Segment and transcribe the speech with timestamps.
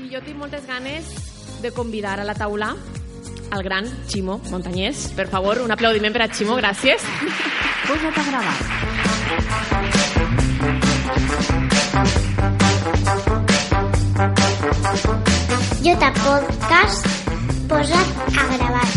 [0.00, 1.04] I jo tinc moltes ganes
[1.62, 2.74] de convidar a la taula
[3.50, 5.08] al gran Ximo Montañés.
[5.16, 7.04] Per favor, un aplaudiment per a Ximo, gràcies.
[7.88, 8.58] Posa't a gravar.
[15.84, 17.06] Jota Podcast,
[17.68, 18.88] posa't a gravar.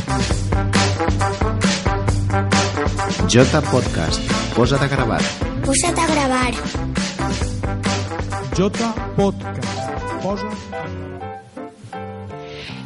[3.34, 4.22] Jota Podcast.
[4.56, 5.22] Posa't a gravar.
[5.66, 7.03] Posa't a gravar.
[8.56, 11.13] Jota Podcast.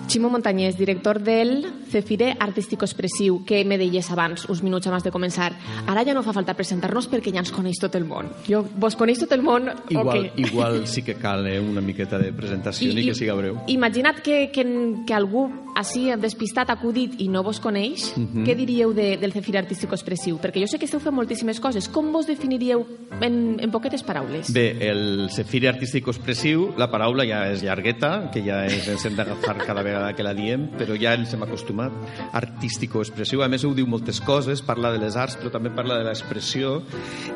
[0.07, 5.11] Ximo Montañés, director del Cefire Artístico Expressiu, que me deies abans, uns minuts abans de
[5.11, 5.51] començar.
[5.85, 8.29] Ara ja no fa falta presentar-nos perquè ja ens coneix tot el món.
[8.47, 9.67] Jo, vos coneix tot el món?
[9.89, 10.31] Igual, què?
[10.47, 13.59] igual sí que cal eh, una miqueta de presentació i, que siga breu.
[13.67, 14.63] Imagina't que, que,
[15.05, 18.45] que algú així despistat acudit i no vos coneix, Mhm.
[18.47, 20.37] què diríeu de, del Cefire Artístico Expressiu?
[20.41, 21.87] Perquè jo sé que esteu fent moltíssimes coses.
[21.91, 22.85] Com vos definiríeu
[23.21, 24.51] en, en poquetes paraules?
[24.53, 29.57] Bé, el Cefiri artístico expressiu, la paraula ja és llargueta, que ja ens hem d'agafar
[29.65, 31.93] cada vegada que la diem, però ja ens hem acostumat.
[32.37, 35.99] Artístico expressiu, a més ho diu moltes coses, parla de les arts, però també parla
[35.99, 36.81] de l'expressió,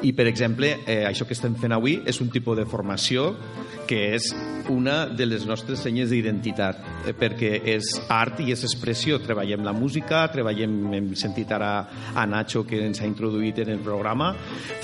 [0.02, 3.31] i per exemple, eh, això que estem fent avui és un tipus de formació
[3.92, 4.30] que és
[4.72, 9.18] una de les nostres senyes d'identitat, eh, perquè és art i és expressió.
[9.20, 11.72] Treballem la música, treballem, hem sentit ara
[12.16, 14.31] a Nacho que ens ha introduït en el programa,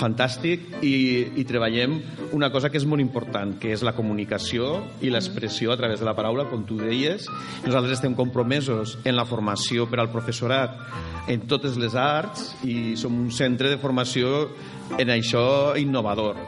[0.00, 0.94] fantàstic, i,
[1.40, 1.96] i treballem
[2.36, 6.08] una cosa que és molt important, que és la comunicació i l'expressió a través de
[6.08, 7.28] la paraula, com tu deies.
[7.68, 10.78] Nosaltres estem compromesos en la formació per al professorat
[11.28, 14.46] en totes les arts i som un centre de formació
[14.96, 16.40] en això innovador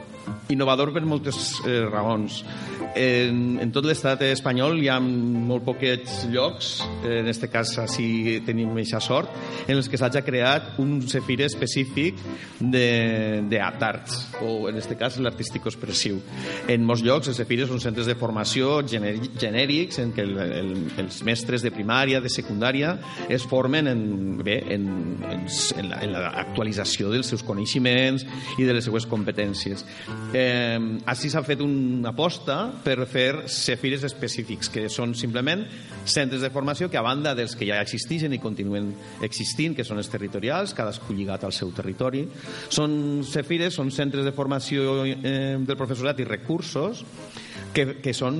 [0.49, 2.43] innovador per moltes eh, raons.
[2.91, 8.73] En, en tot l'estat espanyol hi ha molt poquets llocs, en aquest cas així tenim
[8.73, 9.31] aquesta sort,
[9.63, 12.19] en els que s'hagi creat un cefire específic
[12.59, 16.19] d'arts, o en aquest cas l'artístico expressiu.
[16.67, 20.73] En molts llocs els cefires són centres de formació genèri- genèrics en què el, el,
[21.05, 22.97] els mestres de primària, de secundària,
[23.31, 24.03] es formen en,
[24.43, 24.83] bé, en,
[25.31, 28.27] en, en, la, en l'actualització dels seus coneixements
[28.59, 29.85] i de les seues competències.
[30.33, 30.79] Eh,
[31.11, 32.55] així s'ha fet una aposta
[32.85, 35.65] per fer cefires específics, que són simplement
[36.07, 38.93] centres de formació que, a banda dels que ja existeixen i continuen
[39.27, 42.23] existint, que són els territorials, cadascú lligat al seu territori,
[42.71, 47.03] són cefires, són centres de formació eh, del professorat i recursos
[47.71, 48.39] que, que són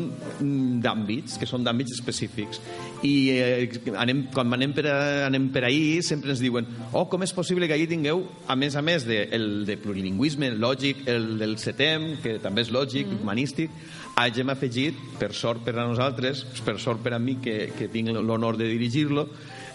[0.84, 2.60] d'àmbits, que són d'àmbits específics.
[3.08, 7.24] I eh, anem, quan anem per, a- anem per ahir sempre ens diuen oh, com
[7.24, 11.36] és possible que ahir tingueu, a més a més de, el de plurilingüisme, lògic, el
[11.40, 13.22] del CETEM, que també és lògic, mm.
[13.22, 13.80] humanístic,
[14.20, 18.12] hagem afegit, per sort per a nosaltres, per sort per a mi que, que tinc
[18.18, 19.28] l'honor de dirigir-lo,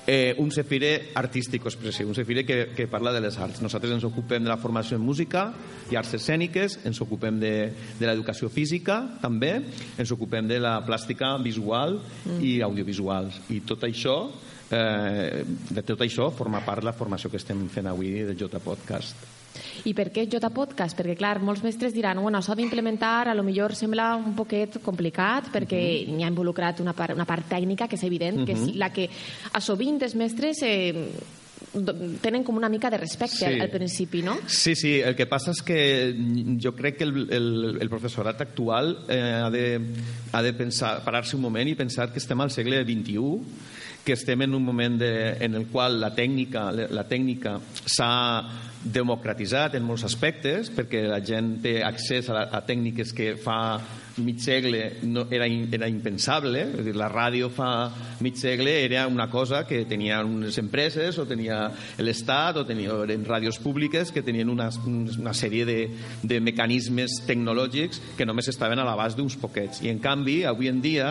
[0.06, 3.60] eh, un cefire artístico expressiu, un cefire que, que parla de les arts.
[3.60, 5.48] Nosaltres ens ocupem de la formació en música
[5.90, 7.54] i arts escèniques, ens ocupem de,
[7.98, 9.56] de l'educació física també,
[9.98, 12.38] ens ocupem de la plàstica visual mm.
[12.40, 13.32] i audiovisual.
[13.50, 14.20] I tot això,
[14.70, 19.35] eh, de tot això forma part la formació que estem fent avui del Jota Podcast.
[19.84, 20.96] I per què Jota Podcast?
[20.98, 25.50] Perquè, clar, molts mestres diran bueno, s'ha d'implementar, a lo millor sembla un poquet complicat
[25.52, 26.16] perquè uh -huh.
[26.16, 28.46] n'hi ha involucrat una part, una part tècnica que és evident, uh -huh.
[28.46, 29.08] que és la que
[29.52, 30.94] a sovint els mestres eh,
[32.20, 33.44] tenen com una mica de respecte Sí.
[33.44, 34.38] al, al principi, no?
[34.46, 36.14] Sí, sí, el que passa és que
[36.62, 39.80] jo crec que el, el, el professorat actual eh, ha de,
[40.32, 43.16] ha de pensar, parar-se un moment i pensar que estem al segle XXI,
[44.06, 45.10] que estem en un moment de,
[45.42, 47.58] en el qual la tècnica, la tècnica
[47.90, 48.12] s'ha
[48.86, 53.58] democratitzat en molts aspectes perquè la gent té accés a, la, a tècniques que fa
[54.22, 56.62] mig segle no, era, in- era impensable.
[56.78, 57.90] És dir, la ràdio fa
[58.24, 61.58] mig segle era una cosa que tenien unes empreses o tenia
[62.00, 65.78] l'Estat o tenia, eren ràdios públiques que tenien una, una sèrie de,
[66.22, 69.82] de mecanismes tecnològics que només estaven a l'abast d'uns poquets.
[69.84, 71.10] I en canvi avui en dia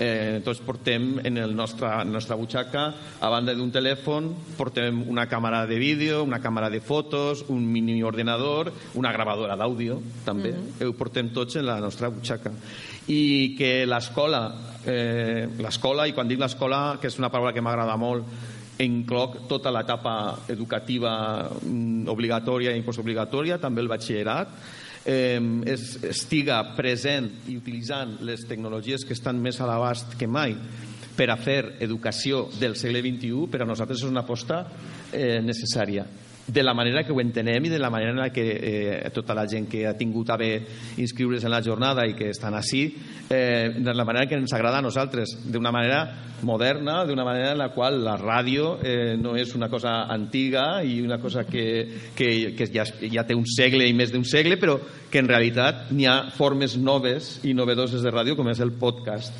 [0.00, 2.86] eh, tots portem en el nostre, en la nostra butxaca
[3.20, 8.02] a banda d'un telèfon portem una càmera de vídeo una càmera de fotos, un mini
[8.02, 10.52] ordenador una gravadora d'àudio també.
[10.52, 10.88] Mm -hmm.
[10.88, 12.52] ho portem tots en la nostra butxaca.
[13.08, 17.96] I que l'escola eh, l'escola, i quan dic l'escola que és una paraula que m'agrada
[17.96, 18.24] molt
[18.78, 20.16] incloc tota l'etapa
[20.52, 24.52] educativa mm, obligatòria i postobligatòria, també el batxillerat,
[25.06, 25.40] eh,
[25.72, 30.56] es, estiga present i utilitzant les tecnologies que estan més a l'abast que mai
[31.16, 34.64] per a fer educació del segle XXI, per a nosaltres és una aposta
[35.12, 36.06] eh, necessària.
[36.46, 39.34] de la manera que ho entenem i de la manera en la que eh, tota
[39.34, 40.50] la gent que ha tingut a bé
[41.02, 42.84] inscriure's en la jornada i que estan així,
[43.28, 46.04] eh, de la manera que ens agrada a nosaltres, d'una manera
[46.42, 51.00] moderna, d'una manera en la qual la ràdio eh, no és una cosa antiga i
[51.02, 54.78] una cosa que, que, que ja, ja té un segle i més d'un segle, però
[55.10, 59.34] que en realitat n'hi ha formes noves i novedoses de ràdio com és el podcast.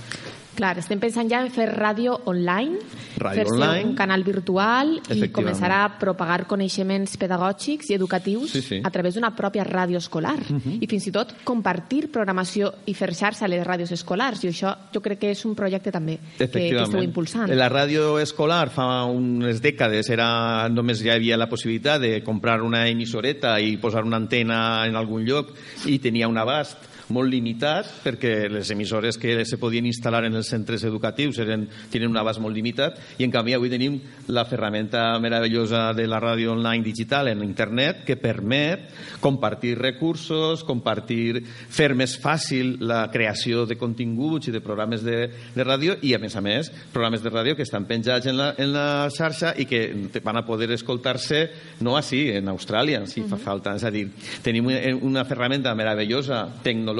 [0.57, 2.79] Clar, estem pensant ja en fer ràdio online,
[3.21, 3.91] Ràdio fer-se online.
[3.91, 8.79] un canal virtual i començar a propagar coneixements pedagògics i educatius Sí, sí.
[8.83, 10.39] a través d'una pròpia ràdio escolar
[10.81, 14.73] i fins i tot compartir programació i fer xarxa a les ràdios escolars i això
[14.95, 17.53] jo crec que és un projecte també que, que esteu impulsant.
[17.53, 22.87] La ràdio escolar fa unes dècades era, només hi havia la possibilitat de comprar una
[22.89, 25.53] emissoreta i posar una antena en algun lloc
[25.85, 30.49] i tenia un abast molt limitat perquè les emissores que se podien instal·lar en els
[30.51, 34.01] centres educatius eren, tenen un abast molt limitat i en canvi avui tenim
[34.35, 38.89] la ferramenta meravellosa de la ràdio online digital en internet que permet
[39.23, 45.65] compartir recursos, compartir, fer més fàcil la creació de continguts i de programes de, de
[45.69, 48.73] ràdio i a més a més programes de ràdio que estan penjats en la, en
[48.75, 49.85] la xarxa i que
[50.25, 51.45] van a poder escoltar-se
[51.87, 53.77] no així, en Austràlia, si fa falta.
[53.79, 54.09] És a dir,
[54.43, 56.96] tenim una- una ferramenta meravellosa tecnològica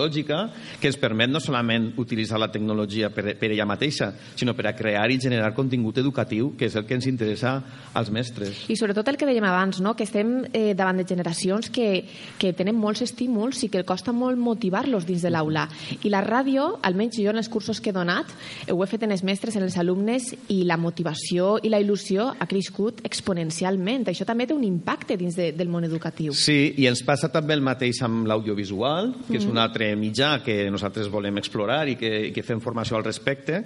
[0.81, 4.75] que ens permet no solament utilitzar la tecnologia per, per ella mateixa, sinó per a
[4.77, 7.57] crear i generar contingut educatiu, que és el que ens interessa
[7.97, 8.65] als mestres.
[8.69, 9.95] I sobretot el que dèiem abans, no?
[9.97, 12.05] que estem eh, davant de generacions que,
[12.39, 15.67] que tenen molts estímuls i que costa molt motivar-los dins de l'aula.
[16.03, 18.31] I la ràdio, almenys jo en els cursos que he donat,
[18.71, 22.29] ho he fet en els mestres, en els alumnes, i la motivació i la il·lusió
[22.37, 24.09] ha crescut exponencialment.
[24.11, 26.35] Això també té un impacte dins de, del món educatiu.
[26.37, 30.71] Sí, i ens passa també el mateix amb l'audiovisual, que és un altre mitjà que
[30.73, 33.63] nosaltres volem explorar i que, i que fem formació al respecte,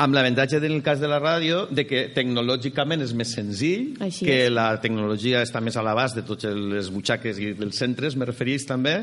[0.00, 4.24] amb l'avantatge en el cas de la ràdio de que tecnològicament és més senzill, Així
[4.28, 4.52] que és.
[4.52, 8.64] la tecnologia està més a l'abast de totes les butxaques i dels centres, me referís
[8.68, 9.00] també,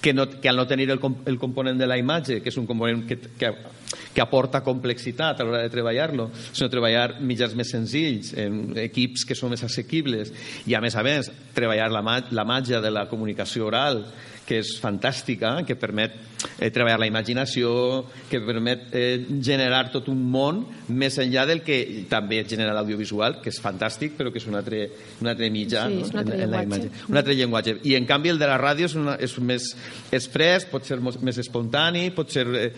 [0.00, 2.66] que, no, que al no tenir el, el component de la imatge, que és un
[2.66, 3.52] component que, que,
[4.14, 9.38] que aporta complexitat a l'hora de treballar-lo, sinó treballar mitjans més senzills, en equips que
[9.38, 10.34] són més assequibles,
[10.66, 14.04] i a més a més, treballar la, la màgia de la comunicació oral,
[14.46, 16.14] que és fantàstica, que permet
[16.58, 17.72] eh, treballar la imaginació,
[18.30, 21.78] que permet eh, generar tot un món més enllà del que
[22.10, 24.84] també genera l'audiovisual, que és fantàstic, però que és un altre,
[25.22, 26.06] un altre mitjà Sí, no?
[26.06, 26.90] és un altre en, en la imatge.
[27.08, 27.76] Un altre llenguatge.
[27.88, 29.70] I en canvi el de la ràdio és, una, és més
[30.12, 32.70] és fresc, pot ser més espontani, pot ser, eh,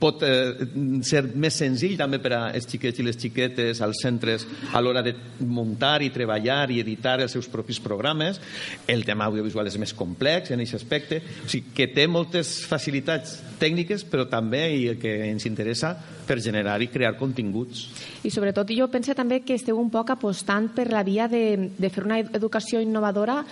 [0.00, 0.66] pot eh,
[1.04, 5.14] ser més senzill també per als xiquets i les xiquetes als centres a l'hora de
[5.44, 8.40] muntar i treballar i editar els seus propis programes.
[8.88, 13.38] El tema audiovisual és més complex en aquest aspecte, o sigui que té moltes facilitats
[13.60, 15.94] tècniques, però també i el que ens interessa
[16.24, 17.84] per generar i crear continguts.
[18.24, 21.90] I sobretot jo penso també que esteu un poc apostant per la via de, de
[21.92, 23.42] fer una educació innovadora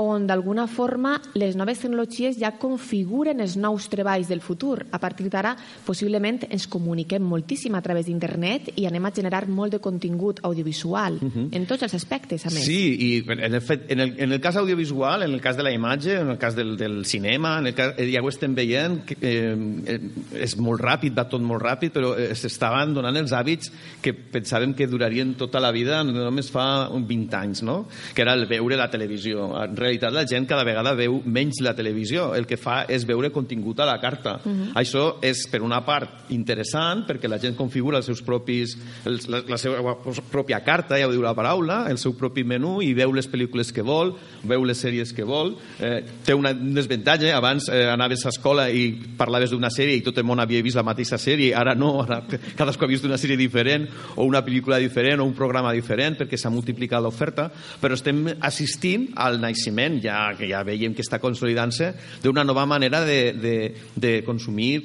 [0.00, 4.86] on d'alguna forma les noves tecnologies ja configuren els nous treballs del futur.
[4.90, 5.54] A partir d'ara,
[5.84, 11.18] possiblement ens comuniquem moltíssim a través d'internet i anem a generar molt de contingut audiovisual,
[11.24, 12.64] en tots els aspectes, a més.
[12.66, 15.66] Sí, i en el, fet, en, el, en el cas audiovisual, en el cas de
[15.66, 18.54] la imatge, en el cas del, del cinema, en el cas, eh, ja ho estem
[18.54, 19.54] veient, que, eh,
[19.94, 19.98] eh,
[20.44, 23.72] és molt ràpid, va tot molt ràpid, però eh, s'estaven donant els hàbits
[24.04, 27.84] que pensàvem que durarien tota la vida, només fa uns 20 anys, no?
[28.14, 29.50] que era el veure la televisió.
[29.62, 33.32] En realitat la gent cada vegada veu menys la televisió, el que fa és veure
[33.34, 34.38] contingut a la carta.
[34.78, 38.76] Això és, per una part, interessant, perquè la gent configura els seus propis,
[39.08, 39.96] els, la, la seva
[40.30, 43.72] pròpia carta, ja ho diu la paraula, el seu propi menú, i veu les pel·lícules
[43.74, 44.14] que vol,
[44.44, 45.54] veu les sèries que vol.
[45.80, 48.86] Eh, té una, un desavantatge, abans eh, anaves a escola i
[49.18, 52.20] parlaves d'una sèrie i tot el món havia vist la mateixa sèrie, ara no, ara
[52.58, 56.38] cadascú ha vist una sèrie diferent, o una pel·lícula diferent, o un programa diferent, perquè
[56.40, 57.48] s'ha multiplicat l'oferta,
[57.80, 61.92] però estem assistint al naixement, ja que ja veiem que està consolidant-se,
[62.24, 63.56] d'una nova manera de, de,
[63.96, 64.82] de consumir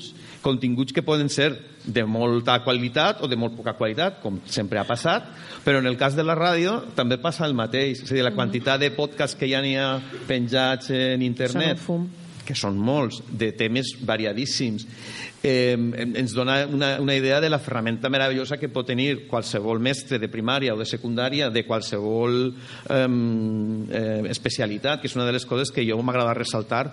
[0.00, 1.52] continguts, continguts que poden ser
[1.84, 5.28] de molta qualitat o de molt poca qualitat, com sempre ha passat,
[5.64, 8.04] però en el cas de la ràdio també passa el mateix.
[8.04, 9.92] És a dir, la quantitat de podcasts que ja n'hi ha
[10.28, 11.80] penjats en internet,
[12.44, 14.86] que són molts, de temes variadíssims,
[15.42, 15.76] eh,
[16.16, 20.28] ens dona una, una idea de la ferramenta meravellosa que pot tenir qualsevol mestre de
[20.28, 25.72] primària o de secundària de qualsevol eh, eh, especialitat, que és una de les coses
[25.72, 26.84] que jo m'agrada ressaltar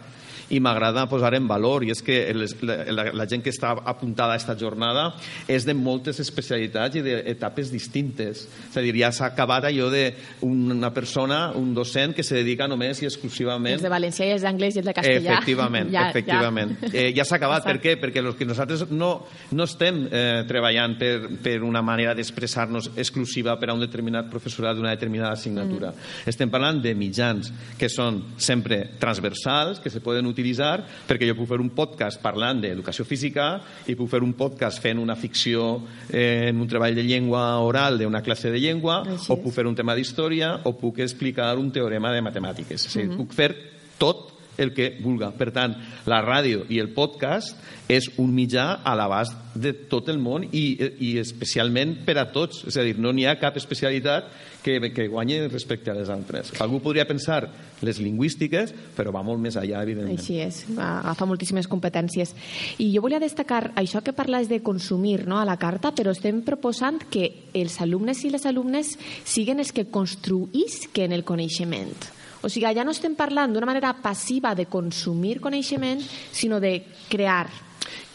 [0.50, 4.34] i m'agrada posar en valor, i és que les, la, la, gent que està apuntada
[4.34, 5.10] a aquesta jornada
[5.52, 8.46] és de moltes especialitats i d'etapes distintes.
[8.70, 13.02] És a dir, ja s'ha acabat allò d'una persona, un docent, que se dedica només
[13.04, 13.76] i exclusivament...
[13.76, 15.36] Els de valencià i els d'anglès i els de castellà.
[15.36, 16.76] Efectivament, ja, efectivament.
[16.86, 17.68] Ja, eh, ja s'ha acabat.
[17.68, 17.98] Per què?
[18.00, 21.12] Perquè los que nosaltres no, no estem eh, treballant per,
[21.44, 25.92] per una manera d'expressar-nos exclusiva per a un determinat professorat d'una determinada assignatura.
[25.92, 26.30] Mm.
[26.30, 31.50] Estem parlant de mitjans que són sempre transversals, que se poden utilitzar, perquè jo puc
[31.50, 33.50] fer un podcast parlant d'educació física
[33.88, 37.98] i puc fer un podcast fent una ficció eh, en un treball de llengua oral
[38.00, 41.72] d'una classe de llengua, Així o puc fer un tema d'història, o puc explicar un
[41.72, 42.86] teorema de matemàtiques.
[42.86, 43.18] És a dir, Mhm.
[43.18, 43.52] puc fer
[43.98, 45.32] tot el que vulga.
[45.38, 45.76] Per tant,
[46.10, 47.56] la ràdio i el podcast
[47.88, 50.66] és un mitjà a l'abast de tot el món i,
[51.00, 52.66] i especialment per a tots.
[52.68, 54.28] És a dir, no n'hi ha cap especialitat
[54.64, 56.52] que, que guanyi respecte a les altres.
[56.62, 57.46] Algú podria pensar
[57.86, 60.20] les lingüístiques, però va molt més allà, evidentment.
[60.20, 62.34] Així és, agafa moltíssimes competències.
[62.84, 66.44] I jo volia destacar això que parles de consumir no, a la carta, però estem
[66.46, 72.17] proposant que els alumnes i les alumnes siguin els que construïsquen el coneixement.
[72.48, 76.00] O sigui, ja no estem parlant d'una manera passiva de consumir coneixement,
[76.32, 76.78] sinó de
[77.12, 77.50] crear.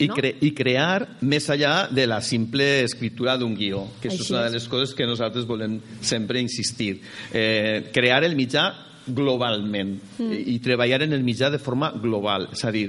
[0.00, 0.16] I, no?
[0.16, 4.56] cre I crear més allà de la simple escriptura d'un guió, que és una de
[4.56, 6.94] les coses que nosaltres volem sempre insistir.
[7.28, 8.70] Eh, crear el mitjà
[9.02, 10.40] globalment mm.
[10.46, 12.48] i, treballar en el mitjà de forma global.
[12.56, 12.86] És a dir,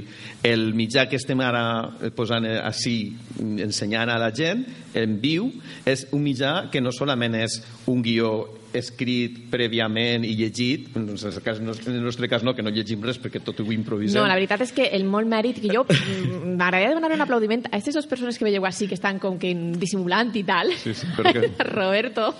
[0.47, 1.65] el mitjà que estem ara
[1.99, 2.97] eh, posant eh, així,
[3.41, 4.63] ensenyant a la gent,
[4.95, 5.49] en viu,
[5.89, 7.59] és un mitjà que no solament és
[7.91, 8.35] un guió
[8.79, 13.03] escrit prèviament i llegit, en el cas en el nostre cas no, que no llegim
[13.05, 14.19] res perquè tot ho improvisem.
[14.21, 15.85] No, la veritat és que el molt mèrit que jo
[16.57, 19.53] m'agradaria donar un aplaudiment a aquestes dues persones que veieu així que estan com que
[19.79, 20.73] dissimulant i tal.
[20.81, 22.31] Sí, sí, perquè- Roberto.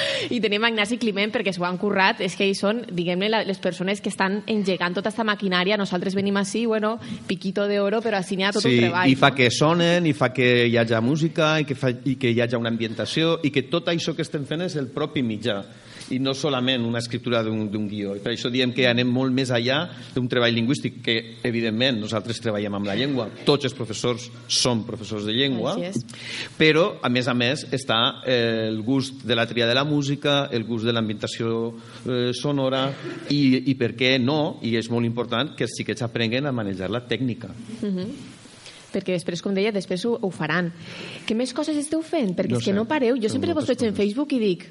[0.34, 4.00] I tenim Ignasi Climent perquè s'ho han currat, és que ells són, diguem-ne, les persones
[4.02, 5.78] que estan engegant tota aquesta maquinària.
[5.80, 6.96] Nosaltres venim així, bueno,
[7.28, 9.10] piquito de oro, però així n'hi ha tot sí, un treball.
[9.10, 9.36] i fa no?
[9.36, 12.58] que sonen, i fa que hi hagi música, i que, fa, i que hi hagi
[12.58, 15.62] una ambientació, i que tot això que estem fent és el propi mitjà
[16.10, 18.16] i no solament una escriptura d'un d'un guió.
[18.16, 22.40] I per això diem que anem molt més allà d'un treball lingüístic, que evidentment nosaltres
[22.42, 25.76] treballem amb la llengua, tots els professors som professors de llengua,
[26.58, 30.48] però a més a més està eh, el gust de la tria de la música,
[30.52, 31.74] el gust de l'ambientació
[32.06, 32.88] eh, sonora
[33.30, 36.90] i, i per què no, i és molt important que els xiquets aprenguen a manejar
[36.90, 37.48] la tècnica.
[38.92, 40.66] perquè després, com deia, després ho, ho faran.
[41.24, 42.34] Què més coses esteu fent?
[42.36, 42.76] Perquè No és que sé.
[42.76, 43.16] no pareu.
[43.16, 43.94] Jo Fem sempre vos veig en.
[43.96, 44.66] Facebook i dic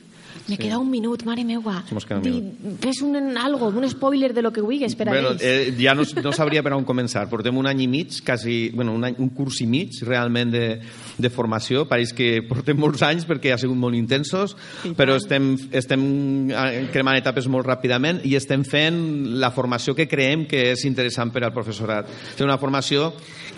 [0.48, 1.42] me queda un minut, mare.
[1.42, 5.10] Se mos queda un Di, fes un, algo, un spoiler de lo que vulguis per
[5.10, 5.42] a Bueno, ells.
[5.44, 7.28] eh, ja no, no sabria per on començar.
[7.30, 10.80] Portem un any i mig, quasi, bueno, un, any, un curs i mig realment de,
[11.18, 11.86] de formació.
[11.90, 15.24] Pareix que portem molts anys perquè ha sigut molt intensos, I però tant.
[15.24, 16.06] estem, estem
[16.52, 19.02] eh, cremant etapes molt ràpidament i estem fent
[19.42, 22.10] la formació que creiem que és interessant per al professorat.
[22.36, 23.12] És una formació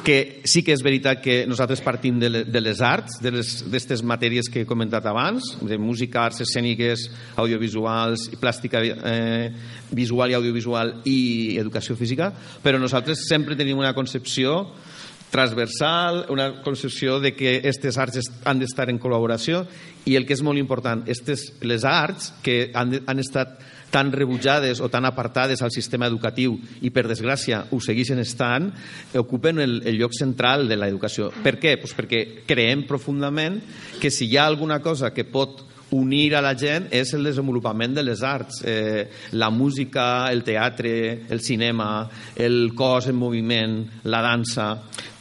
[0.04, 4.50] que sí que és veritat que nosaltres partim de, de les arts, de d'aquestes matèries
[4.52, 7.10] que he comentat abans, de música, arts escèniques,
[7.42, 9.50] audiovisuals, plàstica eh,
[9.92, 12.30] visual i audiovisual i educació física,
[12.62, 14.70] però nosaltres sempre tenim una concepció
[15.34, 19.64] transversal, una concepció de que aquestes arts han d'estar en col·laboració
[20.06, 23.58] i el que és molt important, estes, les arts que han, han estat
[23.90, 28.70] tan rebutjades o tan apartades al sistema educatiu i per desgràcia ho segueixen estant,
[29.18, 31.32] ocupen el, el lloc central de l'educació.
[31.42, 31.80] Per què?
[31.82, 33.58] Pues perquè creiem profundament
[34.02, 37.94] que si hi ha alguna cosa que pot unir a la gent és el desenvolupament
[37.94, 39.06] de les arts, eh,
[39.38, 43.78] la música, el teatre, el cinema, el cos en moviment,
[44.10, 44.72] la dansa,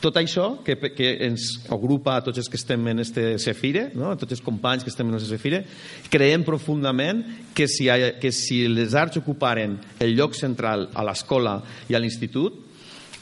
[0.02, 4.10] tot això que, que ens agrupa a tots els que estem en este Sefire, no?
[4.10, 5.62] a tots els companys que estem en este Sefire,
[6.10, 7.22] creiem profundament
[7.54, 12.00] que si, hi- que si les arts ocuparen el lloc central a l'escola i a
[12.02, 12.58] l'institut,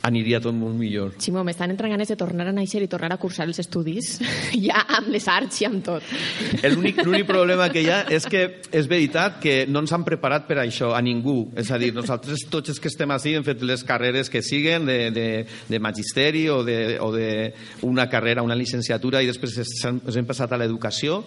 [0.06, 1.14] aniria tot molt millor.
[1.20, 4.16] Ximo, m'estan entrant ganes de tornar a néixer i tornar a cursar els estudis,
[4.68, 6.06] ja amb les arts i amb tot.
[6.64, 10.60] L'únic problema que hi ha és que és veritat que no ens han preparat per
[10.62, 11.50] això, a ningú.
[11.58, 14.86] És a dir, nosaltres tots els que estem així hem fet les carreres que siguen
[14.88, 15.26] de, de,
[15.68, 17.30] de magisteri o de, o de
[17.86, 21.20] una carrera, una licenciatura i després ens hem, ens hem passat a l'educació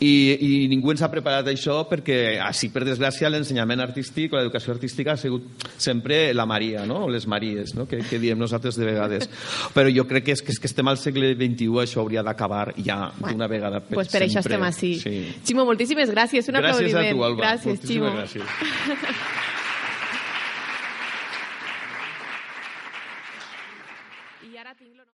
[0.00, 4.74] i, i ningú ens ha preparat això perquè, així per desgràcia, l'ensenyament artístic o l'educació
[4.74, 7.04] artística ha sigut sempre la Maria, no?
[7.06, 7.88] o les Maries, no?
[7.90, 9.28] que, que diem nosaltres de vegades.
[9.74, 12.72] Però jo crec que és que, és que estem al segle XXI, això hauria d'acabar
[12.84, 14.56] ja d'una vegada per pues per això sempre.
[14.58, 14.92] estem així.
[15.00, 15.16] Sí.
[15.46, 16.48] Ximo, moltíssimes gràcies.
[16.48, 17.16] Un Gràcies a aplaudiment.
[17.16, 17.42] tu, Alba.
[17.44, 18.44] Gràcies, Moltíssimes Ximo.
[18.44, 19.54] gràcies.